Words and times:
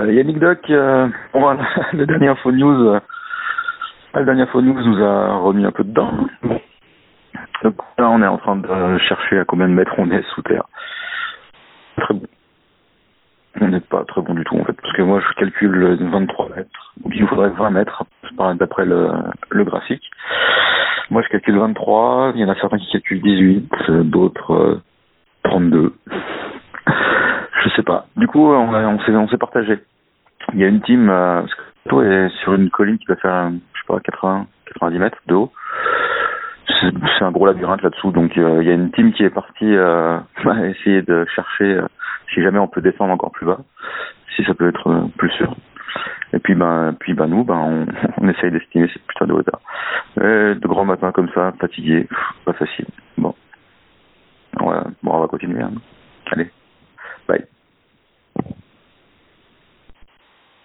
Euh, 0.00 0.12
Yannick 0.12 0.38
Doc, 0.38 0.58
euh, 0.70 1.08
bon, 1.32 1.56
la 1.92 2.06
dernière 2.06 2.32
info 2.32 2.52
news, 2.52 2.88
euh, 2.88 3.00
la 4.14 4.24
dernière 4.24 4.48
info 4.48 4.62
news 4.62 4.80
nous 4.82 5.02
a 5.04 5.36
remis 5.36 5.64
un 5.64 5.72
peu 5.72 5.84
dedans. 5.84 6.12
Donc 7.62 7.74
là, 7.98 8.08
on 8.08 8.22
est 8.22 8.26
en 8.26 8.38
train 8.38 8.56
de 8.56 8.98
chercher 8.98 9.38
à 9.38 9.44
combien 9.44 9.68
de 9.68 9.74
mètres 9.74 9.94
on 9.98 10.10
est 10.10 10.22
sous 10.34 10.42
terre. 10.42 10.64
Très 11.98 12.14
bon. 12.14 12.26
On 13.60 13.68
n'est 13.68 13.80
pas 13.80 14.04
très 14.04 14.22
bon 14.22 14.32
du 14.34 14.44
tout 14.44 14.56
en 14.56 14.64
fait, 14.64 14.72
parce 14.80 14.94
que 14.94 15.02
moi 15.02 15.20
je 15.20 15.34
calcule 15.34 15.98
23 16.00 16.50
mètres, 16.56 16.94
donc 17.02 17.12
il 17.14 17.20
nous 17.20 17.26
faudrait 17.26 17.50
20 17.50 17.70
mètres 17.70 18.04
d'après 18.54 18.86
le, 18.86 19.10
le 19.50 19.64
graphique. 19.64 20.08
Moi 21.10 21.20
je 21.22 21.28
calcule 21.28 21.58
23, 21.58 22.32
il 22.36 22.40
y 22.40 22.44
en 22.44 22.48
a 22.48 22.54
certains 22.54 22.78
qui 22.78 22.90
calculent 22.92 23.20
18, 23.20 23.90
d'autres 24.04 24.54
euh, 24.54 24.82
32. 25.42 25.92
Je 27.70 27.76
sais 27.76 27.82
pas. 27.82 28.06
Du 28.16 28.26
coup, 28.26 28.46
on, 28.52 29.28
s'est 29.28 29.36
partagé. 29.38 29.78
Il 30.54 30.58
y 30.58 30.64
a 30.64 30.68
une 30.68 30.80
team, 30.80 31.08
euh, 31.08 31.42
est 31.42 32.28
sur 32.42 32.54
une 32.54 32.70
colline 32.70 32.98
qui 32.98 33.06
va 33.06 33.16
faire, 33.16 33.50
je 33.50 33.80
sais 33.80 33.86
pas, 33.86 34.00
80, 34.00 34.46
90 34.66 34.98
mètres 34.98 35.18
de 35.26 35.34
haut. 35.34 35.52
C'est 36.68 37.24
un 37.24 37.30
gros 37.30 37.46
labyrinthe 37.46 37.82
là-dessous, 37.82 38.10
donc 38.10 38.36
euh, 38.38 38.62
il 38.62 38.68
y 38.68 38.70
a 38.70 38.74
une 38.74 38.90
team 38.92 39.12
qui 39.12 39.24
est 39.24 39.30
partie 39.30 39.76
euh, 39.76 40.18
essayer 40.64 41.02
de 41.02 41.26
chercher 41.34 41.64
euh, 41.76 41.86
si 42.32 42.42
jamais 42.42 42.58
on 42.58 42.68
peut 42.68 42.80
descendre 42.80 43.12
encore 43.12 43.32
plus 43.32 43.46
bas, 43.46 43.58
si 44.34 44.44
ça 44.44 44.54
peut 44.54 44.68
être 44.68 45.08
plus 45.18 45.30
sûr. 45.30 45.54
Et 46.32 46.38
puis 46.38 46.54
ben, 46.54 46.94
puis 46.98 47.12
ben 47.14 47.26
nous, 47.26 47.44
ben 47.44 47.86
on, 48.18 48.28
essaye 48.28 48.50
d'estimer 48.50 48.88
cette 48.92 49.06
putain 49.06 49.26
de 49.26 49.32
hauteur. 49.32 49.60
De 50.16 50.66
grands 50.66 50.84
matins 50.84 51.12
comme 51.12 51.28
ça, 51.34 51.52
fatigué, 51.60 52.08
pas 52.44 52.52
facile. 52.52 52.86
Bon, 53.18 53.34
Ouais, 54.60 54.78
bon, 55.02 55.12
on 55.12 55.20
va 55.20 55.26
continuer. 55.26 55.62
hein. 55.62 55.72
Allez, 56.32 56.50
bye. 57.28 57.44